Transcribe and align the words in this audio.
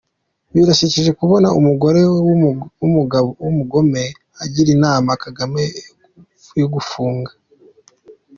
Birashekeje 0.53 1.11
kubona 1.19 1.47
umugore 1.59 1.99
wumugome 3.43 4.03
agira 4.43 4.69
inama 4.77 5.11
kagame 5.23 5.63
yogufunga 6.59 7.31